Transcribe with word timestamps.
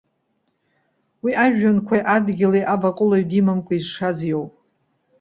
Уи 1.23 1.31
ажәҩанқәеи 1.43 2.01
адгьыли 2.15 2.69
аваҟәылаҩ 2.73 3.23
димамкәа 3.29 3.73
изшаз 3.77 4.17
иоуп. 4.29 4.51